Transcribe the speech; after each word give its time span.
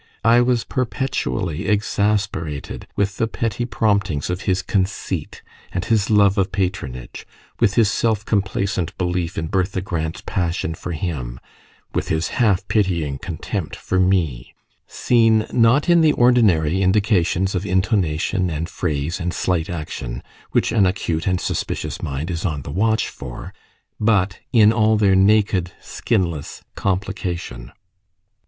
I 0.23 0.41
was 0.41 0.63
perpetually 0.63 1.67
exasperated 1.67 2.87
with 2.95 3.17
the 3.17 3.27
petty 3.27 3.65
promptings 3.65 4.31
of 4.31 4.41
his 4.49 4.63
conceit 4.63 5.43
and 5.71 5.85
his 5.85 6.09
love 6.09 6.39
of 6.39 6.51
patronage, 6.51 7.27
with 7.59 7.75
his 7.75 7.91
self 7.91 8.25
complacent 8.25 8.97
belief 8.97 9.37
in 9.37 9.45
Bertha 9.45 9.79
Grant's 9.79 10.23
passion 10.25 10.73
for 10.73 10.91
him, 10.93 11.39
with 11.93 12.07
his 12.07 12.29
half 12.29 12.67
pitying 12.67 13.19
contempt 13.19 13.75
for 13.75 13.99
me 13.99 14.55
seen 14.87 15.45
not 15.53 15.87
in 15.87 16.01
the 16.01 16.13
ordinary 16.13 16.81
indications 16.81 17.53
of 17.53 17.63
intonation 17.63 18.49
and 18.49 18.69
phrase 18.69 19.19
and 19.19 19.35
slight 19.35 19.69
action, 19.69 20.23
which 20.49 20.71
an 20.71 20.87
acute 20.87 21.27
and 21.27 21.39
suspicious 21.39 22.01
mind 22.01 22.31
is 22.31 22.43
on 22.43 22.63
the 22.63 22.71
watch 22.71 23.07
for, 23.07 23.53
but 23.99 24.39
in 24.51 24.73
all 24.73 24.97
their 24.97 25.13
naked 25.13 25.73
skinless 25.79 26.63
complication. 26.73 27.71